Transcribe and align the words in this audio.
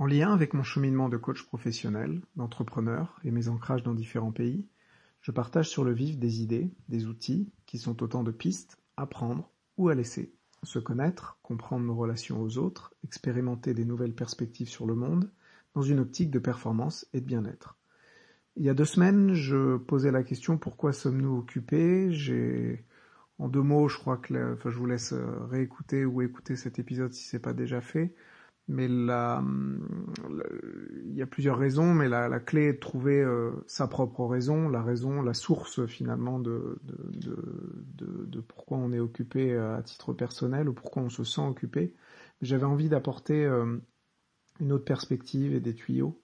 En 0.00 0.06
lien 0.06 0.32
avec 0.32 0.54
mon 0.54 0.62
cheminement 0.62 1.10
de 1.10 1.18
coach 1.18 1.44
professionnel, 1.44 2.22
d'entrepreneur 2.34 3.20
et 3.22 3.30
mes 3.30 3.48
ancrages 3.48 3.82
dans 3.82 3.92
différents 3.92 4.32
pays, 4.32 4.66
je 5.20 5.30
partage 5.30 5.68
sur 5.68 5.84
le 5.84 5.92
vif 5.92 6.18
des 6.18 6.40
idées, 6.40 6.72
des 6.88 7.04
outils 7.04 7.52
qui 7.66 7.76
sont 7.76 8.02
autant 8.02 8.22
de 8.22 8.30
pistes 8.30 8.78
à 8.96 9.04
prendre 9.04 9.50
ou 9.76 9.90
à 9.90 9.94
laisser. 9.94 10.32
Se 10.62 10.78
connaître, 10.78 11.38
comprendre 11.42 11.84
nos 11.84 11.94
relations 11.94 12.40
aux 12.40 12.56
autres, 12.56 12.94
expérimenter 13.04 13.74
des 13.74 13.84
nouvelles 13.84 14.14
perspectives 14.14 14.70
sur 14.70 14.86
le 14.86 14.94
monde, 14.94 15.30
dans 15.74 15.82
une 15.82 16.00
optique 16.00 16.30
de 16.30 16.38
performance 16.38 17.06
et 17.12 17.20
de 17.20 17.26
bien-être. 17.26 17.76
Il 18.56 18.64
y 18.64 18.70
a 18.70 18.74
deux 18.74 18.86
semaines, 18.86 19.34
je 19.34 19.76
posais 19.76 20.12
la 20.12 20.22
question 20.22 20.56
pourquoi 20.56 20.94
sommes-nous 20.94 21.36
occupés? 21.36 22.10
J'ai, 22.10 22.86
en 23.36 23.48
deux 23.48 23.60
mots, 23.60 23.88
je 23.88 23.98
crois 23.98 24.16
que, 24.16 24.54
enfin, 24.54 24.70
je 24.70 24.78
vous 24.78 24.86
laisse 24.86 25.12
euh, 25.12 25.44
réécouter 25.50 26.06
ou 26.06 26.22
écouter 26.22 26.56
cet 26.56 26.78
épisode 26.78 27.12
si 27.12 27.24
c'est 27.24 27.38
pas 27.38 27.52
déjà 27.52 27.82
fait. 27.82 28.14
Mais 28.72 28.86
la, 28.86 29.42
il 31.04 31.14
y 31.16 31.22
a 31.22 31.26
plusieurs 31.26 31.58
raisons, 31.58 31.92
mais 31.92 32.08
la, 32.08 32.38
clé 32.38 32.66
est 32.66 32.74
de 32.74 32.78
trouver 32.78 33.20
euh, 33.20 33.50
sa 33.66 33.88
propre 33.88 34.24
raison, 34.26 34.68
la 34.68 34.82
raison, 34.82 35.22
la 35.22 35.34
source 35.34 35.84
finalement 35.86 36.38
de, 36.38 36.78
pourquoi 38.46 38.78
on 38.78 38.92
est 38.92 39.00
occupé 39.00 39.52
euh, 39.52 39.76
à 39.76 39.82
titre 39.82 40.12
personnel 40.12 40.68
ou 40.68 40.72
pourquoi 40.72 41.02
on 41.02 41.10
se 41.10 41.24
sent 41.24 41.40
occupé. 41.40 41.94
J'avais 42.42 42.64
envie 42.64 42.88
d'apporter 42.88 43.44
une 44.60 44.72
autre 44.72 44.84
perspective 44.84 45.52
et 45.52 45.60
des 45.60 45.74
tuyaux 45.74 46.22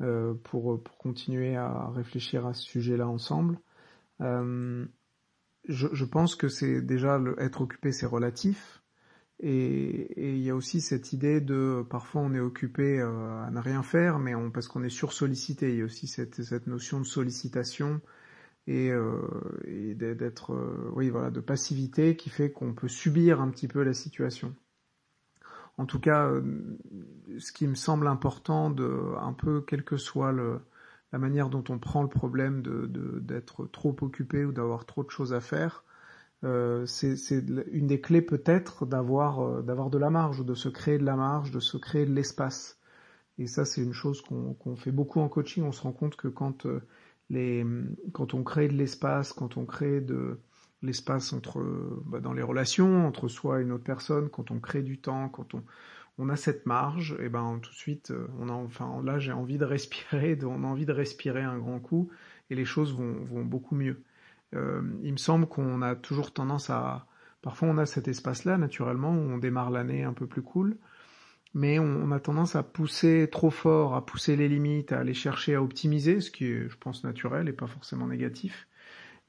euh, 0.00 0.34
pour, 0.44 0.80
continuer 0.98 1.56
à 1.56 1.90
réfléchir 1.90 2.46
à 2.46 2.54
ce 2.54 2.62
sujet-là 2.62 3.08
ensemble. 3.08 3.58
Euh, 4.20 4.86
je, 5.66 6.04
pense 6.04 6.36
que 6.36 6.48
c'est 6.48 6.80
déjà 6.80 7.20
être 7.38 7.62
occupé, 7.62 7.90
c'est 7.90 8.06
relatif. 8.06 8.80
Et, 9.40 10.34
il 10.34 10.42
y 10.42 10.50
a 10.50 10.56
aussi 10.56 10.80
cette 10.80 11.12
idée 11.12 11.40
de 11.40 11.84
parfois 11.88 12.22
on 12.22 12.34
est 12.34 12.40
occupé 12.40 13.00
euh, 13.00 13.44
à 13.44 13.50
ne 13.50 13.60
rien 13.60 13.82
faire, 13.82 14.18
mais 14.18 14.32
parce 14.52 14.68
qu'on 14.68 14.82
est 14.82 14.88
sursollicité. 14.88 15.70
Il 15.70 15.78
y 15.78 15.82
a 15.82 15.84
aussi 15.84 16.06
cette, 16.08 16.66
notion 16.66 17.00
de 17.00 17.06
sollicitation 17.06 18.00
et, 18.66 18.90
euh, 18.90 19.22
d'être, 19.94 20.52
euh, 20.54 20.90
oui 20.94 21.10
voilà, 21.10 21.30
de 21.30 21.40
passivité 21.40 22.16
qui 22.16 22.30
fait 22.30 22.50
qu'on 22.50 22.74
peut 22.74 22.88
subir 22.88 23.40
un 23.40 23.50
petit 23.50 23.68
peu 23.68 23.82
la 23.82 23.94
situation. 23.94 24.54
En 25.76 25.86
tout 25.86 26.00
cas, 26.00 26.32
ce 27.38 27.52
qui 27.52 27.68
me 27.68 27.76
semble 27.76 28.08
important, 28.08 28.68
de, 28.68 29.14
un 29.20 29.32
peu 29.32 29.60
quelle 29.60 29.84
que 29.84 29.96
soit 29.96 30.32
le, 30.32 30.60
la 31.12 31.18
manière 31.18 31.48
dont 31.48 31.64
on 31.68 31.78
prend 31.78 32.02
le 32.02 32.08
problème 32.08 32.62
d'être 32.62 33.62
de, 33.62 33.68
trop 33.68 33.96
occupé 34.00 34.44
ou 34.44 34.52
d'avoir 34.52 34.86
trop 34.86 35.04
de 35.04 35.10
choses 35.10 35.32
à 35.32 35.40
faire, 35.40 35.84
euh, 36.44 36.86
c'est 36.86 37.16
une 37.72 37.86
des 37.86 38.00
clés 38.00 38.22
peut-être 38.22 38.86
d'avoir 38.86 39.40
euh, 39.40 39.62
d'avoir 39.62 39.90
de 39.90 39.98
la 39.98 40.10
marge, 40.10 40.44
de 40.44 40.54
se 40.54 40.68
créer 40.68 40.98
de 40.98 41.04
la 41.04 41.16
marge, 41.16 41.50
de 41.50 41.60
se 41.60 41.76
créer 41.76 42.06
de 42.06 42.12
l'espace. 42.12 42.80
Et 43.38 43.46
ça, 43.46 43.64
c'est 43.64 43.82
une 43.82 43.92
chose 43.92 44.22
qu'on 44.22 44.76
fait 44.76 44.92
beaucoup 44.92 45.20
en 45.20 45.28
coaching. 45.28 45.64
On 45.64 45.72
se 45.72 45.82
rend 45.82 45.92
compte 45.92 46.16
que 46.16 46.28
quand 46.28 46.66
euh, 46.66 46.80
les 47.30 47.64
quand 48.12 48.34
on 48.34 48.42
crée 48.44 48.68
de 48.68 48.74
l'espace, 48.74 49.32
quand 49.32 49.56
on 49.56 49.66
crée 49.66 50.00
de 50.00 50.40
l'espace 50.82 51.32
entre 51.32 51.60
bah, 52.06 52.20
dans 52.20 52.32
les 52.32 52.42
relations 52.42 53.06
entre 53.06 53.28
soi 53.28 53.60
et 53.60 53.62
une 53.64 53.72
autre 53.72 53.84
personne, 53.84 54.28
quand 54.28 54.50
on 54.50 54.60
crée 54.60 54.82
du 54.82 55.00
temps, 55.00 55.28
quand 55.28 55.54
on 55.54 55.64
on 56.18 56.28
a 56.28 56.36
cette 56.36 56.66
marge, 56.66 57.16
et 57.20 57.28
ben 57.28 57.60
tout 57.62 57.70
de 57.70 57.76
suite, 57.76 58.10
euh, 58.10 58.26
on 58.40 58.48
a 58.48 58.52
enfin 58.52 59.00
là 59.04 59.18
j'ai 59.18 59.32
envie 59.32 59.58
de 59.58 59.64
respirer, 59.64 60.38
on 60.44 60.64
a 60.64 60.66
envie 60.66 60.86
de 60.86 60.92
respirer 60.92 61.42
un 61.42 61.58
grand 61.58 61.78
coup, 61.80 62.10
et 62.50 62.54
les 62.54 62.64
choses 62.64 62.94
vont, 62.94 63.24
vont 63.24 63.44
beaucoup 63.44 63.76
mieux. 63.76 64.02
Euh, 64.54 64.82
il 65.02 65.12
me 65.12 65.18
semble 65.18 65.46
qu'on 65.46 65.82
a 65.82 65.94
toujours 65.94 66.32
tendance 66.32 66.70
à, 66.70 67.06
parfois 67.42 67.68
on 67.68 67.78
a 67.78 67.86
cet 67.86 68.08
espace-là 68.08 68.58
naturellement 68.58 69.12
où 69.12 69.32
on 69.32 69.38
démarre 69.38 69.70
l'année 69.70 70.04
un 70.04 70.12
peu 70.14 70.26
plus 70.26 70.42
cool, 70.42 70.78
mais 71.54 71.78
on, 71.78 72.10
a 72.12 72.20
tendance 72.20 72.56
à 72.56 72.62
pousser 72.62 73.28
trop 73.30 73.50
fort, 73.50 73.94
à 73.94 74.04
pousser 74.04 74.36
les 74.36 74.48
limites, 74.48 74.92
à 74.92 75.00
aller 75.00 75.14
chercher 75.14 75.54
à 75.54 75.62
optimiser, 75.62 76.20
ce 76.20 76.30
qui 76.30 76.46
est, 76.46 76.68
je 76.68 76.76
pense, 76.78 77.04
naturel 77.04 77.48
et 77.48 77.52
pas 77.52 77.66
forcément 77.66 78.06
négatif 78.06 78.68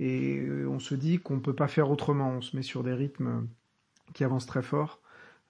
et 0.00 0.38
euh, 0.38 0.68
on 0.68 0.78
se 0.78 0.94
dit 0.94 1.18
qu'on 1.18 1.36
ne 1.36 1.40
peut 1.40 1.54
pas 1.54 1.68
faire 1.68 1.90
autrement, 1.90 2.30
on 2.30 2.40
se 2.40 2.56
met 2.56 2.62
sur 2.62 2.82
des 2.82 2.94
rythmes 2.94 3.48
qui 4.14 4.24
avancent 4.24 4.46
très 4.46 4.62
fort. 4.62 5.00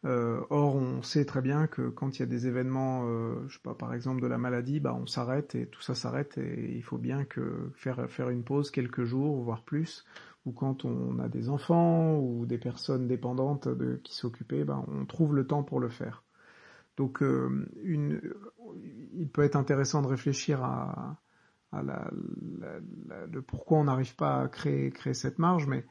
Euh, 0.04 0.40
or, 0.50 0.76
on 0.76 1.02
sait 1.02 1.24
très 1.24 1.42
bien 1.42 1.66
que 1.66 1.88
quand 1.88 2.16
il 2.18 2.20
y 2.20 2.22
a 2.22 2.26
des 2.26 2.46
événements, 2.46 3.02
euh, 3.06 3.44
je 3.48 3.54
sais 3.54 3.62
pas, 3.62 3.74
par 3.74 3.94
exemple 3.94 4.22
de 4.22 4.28
la 4.28 4.38
maladie, 4.38 4.78
bah 4.80 4.94
on 4.94 5.06
s'arrête 5.06 5.54
et 5.56 5.66
tout 5.66 5.82
ça 5.82 5.94
s'arrête 5.96 6.38
et 6.38 6.76
il 6.76 6.82
faut 6.82 6.98
bien 6.98 7.24
que 7.24 7.70
faire 7.74 8.08
faire 8.08 8.30
une 8.30 8.44
pause 8.44 8.70
quelques 8.70 9.04
jours, 9.04 9.42
voire 9.42 9.62
plus. 9.62 10.04
Ou 10.46 10.52
quand 10.52 10.84
on 10.84 11.18
a 11.18 11.28
des 11.28 11.48
enfants 11.48 12.16
ou 12.16 12.46
des 12.46 12.58
personnes 12.58 13.08
dépendantes 13.08 13.68
de 13.68 13.96
qui 14.04 14.14
s'occuper, 14.14 14.64
bah 14.64 14.84
on 14.88 15.04
trouve 15.04 15.34
le 15.34 15.46
temps 15.46 15.64
pour 15.64 15.80
le 15.80 15.88
faire. 15.88 16.22
Donc, 16.98 17.22
euh, 17.22 17.68
une, 17.84 18.20
il 19.14 19.28
peut 19.28 19.42
être 19.42 19.54
intéressant 19.54 20.02
de 20.02 20.08
réfléchir 20.08 20.64
à, 20.64 21.16
la, 21.72 22.10
le 23.30 23.40
pourquoi 23.40 23.78
on 23.78 23.84
n'arrive 23.84 24.16
pas 24.16 24.42
à 24.42 24.48
créer, 24.48 24.90
créer 24.90 25.14
cette 25.14 25.38
marge, 25.38 25.66
mais, 25.68 25.84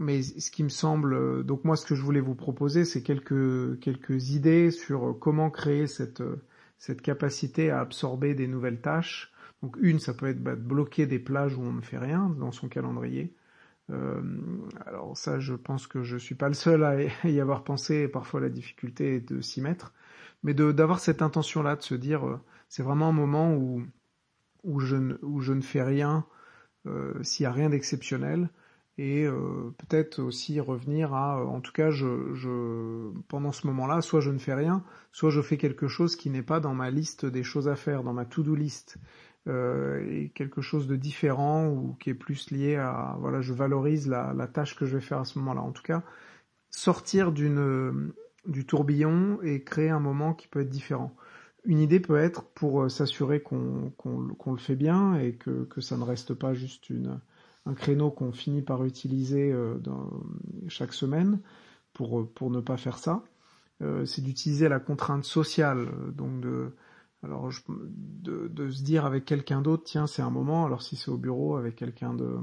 mais 0.00 0.22
ce 0.22 0.50
qui 0.50 0.64
me 0.64 0.68
semble, 0.68 1.44
donc 1.44 1.64
moi 1.64 1.76
ce 1.76 1.86
que 1.86 1.94
je 1.94 2.02
voulais 2.02 2.20
vous 2.20 2.34
proposer, 2.34 2.84
c'est 2.84 3.02
quelques, 3.02 3.78
quelques 3.80 4.30
idées 4.30 4.70
sur 4.70 5.16
comment 5.20 5.50
créer 5.50 5.86
cette, 5.86 6.22
cette 6.78 7.02
capacité 7.02 7.70
à 7.70 7.80
absorber 7.80 8.34
des 8.34 8.48
nouvelles 8.48 8.80
tâches. 8.80 9.32
Donc 9.62 9.76
une, 9.80 10.00
ça 10.00 10.14
peut 10.14 10.26
être 10.26 10.42
bah, 10.42 10.56
de 10.56 10.62
bloquer 10.62 11.06
des 11.06 11.18
plages 11.18 11.56
où 11.56 11.62
on 11.62 11.72
ne 11.72 11.82
fait 11.82 11.98
rien 11.98 12.34
dans 12.38 12.50
son 12.50 12.68
calendrier. 12.68 13.36
Euh, 13.90 14.22
alors 14.86 15.16
ça, 15.16 15.38
je 15.38 15.54
pense 15.54 15.86
que 15.86 16.02
je 16.02 16.16
suis 16.16 16.34
pas 16.34 16.48
le 16.48 16.54
seul 16.54 16.82
à 16.84 16.96
y 17.28 17.40
avoir 17.40 17.64
pensé. 17.64 18.08
parfois, 18.08 18.40
la 18.40 18.48
difficulté 18.48 19.16
est 19.16 19.32
de 19.32 19.40
s'y 19.40 19.60
mettre, 19.60 19.92
mais 20.42 20.54
d'avoir 20.54 21.00
cette 21.00 21.22
intention-là, 21.22 21.76
de 21.76 21.82
se 21.82 21.94
dire, 21.94 22.26
euh, 22.26 22.40
c'est 22.68 22.82
vraiment 22.82 23.08
un 23.08 23.12
moment 23.12 23.54
où 23.54 23.84
où 24.62 24.80
je 24.80 24.96
ne, 24.96 25.14
où 25.22 25.40
je 25.40 25.52
ne 25.52 25.60
fais 25.62 25.82
rien 25.82 26.26
euh, 26.86 27.22
s'il 27.22 27.44
n'y 27.44 27.48
a 27.48 27.52
rien 27.52 27.70
d'exceptionnel 27.70 28.50
et 29.00 29.24
euh, 29.24 29.74
peut-être 29.78 30.18
aussi 30.18 30.60
revenir 30.60 31.14
à, 31.14 31.42
en 31.46 31.62
tout 31.62 31.72
cas, 31.72 31.90
je, 31.90 32.34
je, 32.34 33.10
pendant 33.28 33.50
ce 33.50 33.66
moment-là, 33.68 34.02
soit 34.02 34.20
je 34.20 34.30
ne 34.30 34.36
fais 34.36 34.52
rien, 34.52 34.84
soit 35.10 35.30
je 35.30 35.40
fais 35.40 35.56
quelque 35.56 35.88
chose 35.88 36.16
qui 36.16 36.28
n'est 36.28 36.42
pas 36.42 36.60
dans 36.60 36.74
ma 36.74 36.90
liste 36.90 37.24
des 37.24 37.42
choses 37.42 37.66
à 37.66 37.76
faire, 37.76 38.02
dans 38.02 38.12
ma 38.12 38.26
to-do 38.26 38.54
list, 38.54 38.98
euh, 39.48 40.06
et 40.10 40.28
quelque 40.34 40.60
chose 40.60 40.86
de 40.86 40.96
différent 40.96 41.66
ou 41.68 41.96
qui 41.98 42.10
est 42.10 42.14
plus 42.14 42.50
lié 42.50 42.76
à, 42.76 43.16
voilà, 43.20 43.40
je 43.40 43.54
valorise 43.54 44.06
la, 44.06 44.34
la 44.34 44.46
tâche 44.46 44.76
que 44.76 44.84
je 44.84 44.98
vais 44.98 45.02
faire 45.02 45.20
à 45.20 45.24
ce 45.24 45.38
moment-là. 45.38 45.62
En 45.62 45.72
tout 45.72 45.82
cas, 45.82 46.02
sortir 46.68 47.32
d'une 47.32 48.12
du 48.46 48.66
tourbillon 48.66 49.38
et 49.42 49.62
créer 49.62 49.88
un 49.90 50.00
moment 50.00 50.34
qui 50.34 50.46
peut 50.46 50.60
être 50.60 50.68
différent 50.68 51.14
une 51.64 51.78
idée 51.78 52.00
peut 52.00 52.18
être 52.18 52.44
pour 52.54 52.82
euh, 52.82 52.88
s'assurer 52.88 53.40
qu'on 53.40 53.92
le 54.46 54.56
fait 54.56 54.76
bien 54.76 55.16
et 55.16 55.34
que, 55.34 55.64
que, 55.64 55.82
ça 55.82 55.98
ne 55.98 56.04
reste 56.04 56.32
pas 56.32 56.54
juste 56.54 56.88
une, 56.88 57.20
un 57.70 57.74
créneau 57.74 58.10
qu'on 58.10 58.32
finit 58.32 58.62
par 58.62 58.84
utiliser 58.84 59.52
euh, 59.52 59.78
chaque 60.68 60.92
semaine 60.92 61.40
pour, 61.92 62.28
pour 62.32 62.50
ne 62.50 62.60
pas 62.60 62.76
faire 62.76 62.98
ça. 62.98 63.22
Euh, 63.82 64.04
c'est 64.04 64.22
d'utiliser 64.22 64.68
la 64.68 64.80
contrainte 64.80 65.24
sociale, 65.24 65.88
donc 66.12 66.40
de, 66.40 66.72
alors 67.22 67.50
de, 67.68 68.70
se 68.70 68.82
dire 68.82 69.06
avec 69.06 69.24
quelqu'un 69.24 69.62
d'autre, 69.62 69.84
tiens 69.84 70.06
c'est 70.06 70.22
un 70.22 70.30
moment, 70.30 70.66
alors 70.66 70.82
si 70.82 70.96
c'est 70.96 71.10
au 71.10 71.16
bureau 71.16 71.56
avec 71.56 71.76
quelqu'un 71.76 72.12
de 72.12 72.38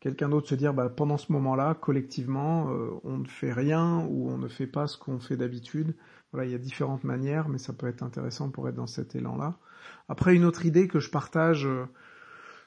quelqu'un 0.00 0.28
d'autre 0.30 0.48
se 0.48 0.54
dire 0.54 0.74
bah, 0.74 0.88
pendant 0.88 1.18
ce 1.18 1.30
moment-là, 1.32 1.74
collectivement, 1.74 2.70
euh, 2.70 2.90
on 3.04 3.18
ne 3.18 3.26
fait 3.26 3.52
rien 3.52 4.04
ou 4.08 4.30
on 4.30 4.38
ne 4.38 4.48
fait 4.48 4.66
pas 4.66 4.86
ce 4.86 4.98
qu'on 4.98 5.20
fait 5.20 5.36
d'habitude. 5.36 5.94
Voilà, 6.32 6.46
il 6.46 6.52
y 6.52 6.54
a 6.54 6.58
différentes 6.58 7.04
manières, 7.04 7.48
mais 7.48 7.58
ça 7.58 7.72
peut 7.72 7.86
être 7.86 8.02
intéressant 8.02 8.50
pour 8.50 8.68
être 8.68 8.76
dans 8.76 8.86
cet 8.86 9.14
élan-là. 9.14 9.58
Après, 10.08 10.34
une 10.34 10.44
autre 10.44 10.64
idée 10.64 10.88
que 10.88 11.00
je 11.00 11.10
partage 11.10 11.66
euh, 11.66 11.84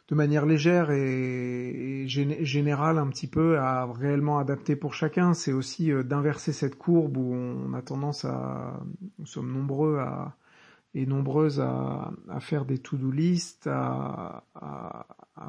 de 0.09 0.15
manière 0.15 0.45
légère 0.45 0.91
et, 0.91 2.05
générale 2.07 2.97
un 2.97 3.07
petit 3.07 3.27
peu 3.27 3.57
à 3.57 3.85
réellement 3.85 4.37
adapter 4.39 4.75
pour 4.75 4.93
chacun, 4.93 5.33
c'est 5.33 5.53
aussi 5.53 5.91
euh, 5.91 6.03
d'inverser 6.03 6.51
cette 6.51 6.77
courbe 6.77 7.17
où 7.17 7.33
on 7.33 7.73
a 7.73 7.81
tendance 7.81 8.25
à, 8.25 8.83
nous 9.17 9.25
sommes 9.25 9.51
nombreux 9.51 9.99
à 9.99 10.35
et 10.93 11.05
nombreuses 11.05 11.59
à, 11.59 12.11
faire 12.39 12.65
des 12.65 12.77
to-do 12.77 13.11
list, 13.11 13.67
à, 13.67 14.43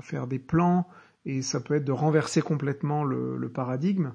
faire 0.00 0.26
des 0.26 0.38
plans, 0.38 0.88
et 1.24 1.42
ça 1.42 1.60
peut 1.60 1.74
être 1.74 1.84
de 1.84 1.92
renverser 1.92 2.42
complètement 2.42 3.04
le, 3.04 3.48
paradigme 3.50 4.14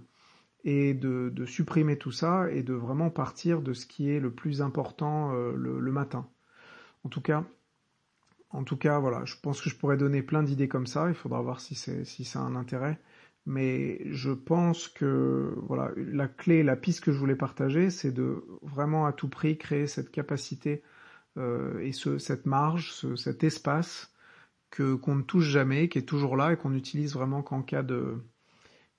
et 0.63 0.93
de, 0.93 1.45
supprimer 1.45 1.97
tout 1.97 2.11
ça 2.11 2.51
et 2.51 2.63
de 2.63 2.73
vraiment 2.73 3.09
partir 3.09 3.61
de 3.61 3.73
ce 3.73 3.85
qui 3.85 4.09
est 4.09 4.19
le 4.19 4.31
plus 4.31 4.61
important 4.61 5.33
euh, 5.33 5.53
le, 5.55 5.91
matin. 5.91 6.27
En 7.03 7.09
tout 7.09 7.21
cas, 7.21 7.43
en 8.51 8.63
tout 8.63 8.77
cas, 8.77 8.99
voilà, 8.99 9.25
je 9.25 9.35
pense 9.41 9.61
que 9.61 9.69
je 9.69 9.75
pourrais 9.75 9.97
donner 9.97 10.23
plein 10.23 10.43
d'idées 10.43 10.67
comme 10.67 10.87
ça. 10.87 11.07
Il 11.09 11.13
faudra 11.13 11.41
voir 11.41 11.59
si 11.59 11.75
c'est 11.75 12.03
si 12.03 12.25
ça 12.25 12.39
un 12.39 12.55
intérêt. 12.55 12.99
Mais 13.45 14.01
je 14.11 14.31
pense 14.31 14.87
que 14.87 15.53
voilà, 15.67 15.91
la 15.95 16.27
clé, 16.27 16.63
la 16.63 16.75
piste 16.75 17.03
que 17.03 17.11
je 17.11 17.17
voulais 17.17 17.35
partager, 17.35 17.89
c'est 17.89 18.11
de 18.11 18.43
vraiment 18.61 19.05
à 19.05 19.13
tout 19.13 19.29
prix 19.29 19.57
créer 19.57 19.87
cette 19.87 20.11
capacité 20.11 20.83
euh, 21.37 21.79
et 21.79 21.91
ce, 21.91 22.17
cette 22.17 22.45
marge, 22.45 22.91
ce, 22.93 23.15
cet 23.15 23.43
espace 23.43 24.13
que 24.71 24.95
qu'on 24.95 25.15
ne 25.15 25.23
touche 25.23 25.47
jamais, 25.47 25.89
qui 25.89 25.99
est 25.99 26.03
toujours 26.03 26.35
là 26.37 26.53
et 26.53 26.57
qu'on 26.57 26.73
utilise 26.73 27.13
vraiment 27.13 27.41
qu'en 27.41 27.61
cas 27.63 27.83
de 27.83 28.17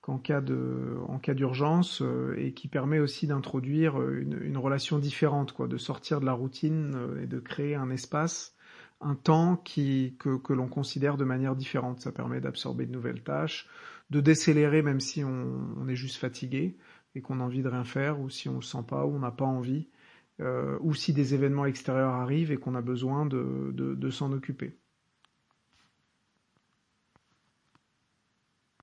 qu'en 0.00 0.18
cas 0.18 0.40
de, 0.40 0.96
en 1.08 1.18
cas 1.18 1.34
d'urgence 1.34 2.02
et 2.36 2.54
qui 2.54 2.68
permet 2.68 2.98
aussi 3.00 3.26
d'introduire 3.26 4.00
une, 4.02 4.40
une, 4.42 4.56
relation 4.56 4.98
différente, 4.98 5.52
quoi, 5.52 5.68
de 5.68 5.76
sortir 5.76 6.20
de 6.20 6.26
la 6.26 6.32
routine 6.32 6.96
et 7.22 7.26
de 7.26 7.38
créer 7.38 7.74
un 7.74 7.90
espace, 7.90 8.56
un 9.00 9.14
temps 9.14 9.56
qui, 9.56 10.16
que, 10.18 10.36
que 10.36 10.52
l'on 10.52 10.68
considère 10.68 11.16
de 11.16 11.24
manière 11.24 11.56
différente. 11.56 12.00
Ça 12.00 12.12
permet 12.12 12.40
d'absorber 12.40 12.86
de 12.86 12.92
nouvelles 12.92 13.22
tâches, 13.22 13.68
de 14.10 14.20
décélérer 14.20 14.82
même 14.82 15.00
si 15.00 15.24
on, 15.24 15.74
on 15.78 15.88
est 15.88 15.96
juste 15.96 16.16
fatigué 16.16 16.76
et 17.14 17.20
qu'on 17.22 17.40
a 17.40 17.44
envie 17.44 17.62
de 17.62 17.68
rien 17.68 17.84
faire, 17.84 18.20
ou 18.20 18.30
si 18.30 18.48
on 18.48 18.56
le 18.56 18.62
sent 18.62 18.84
pas, 18.88 19.04
ou 19.06 19.16
on 19.16 19.20
n'a 19.20 19.32
pas 19.32 19.44
envie, 19.44 19.88
euh, 20.40 20.78
ou 20.80 20.94
si 20.94 21.12
des 21.12 21.34
événements 21.34 21.66
extérieurs 21.66 22.12
arrivent 22.14 22.52
et 22.52 22.56
qu'on 22.56 22.74
a 22.74 22.82
besoin 22.82 23.26
de, 23.26 23.72
de, 23.74 23.94
de 23.94 24.10
s'en 24.10 24.32
occuper. 24.32 24.78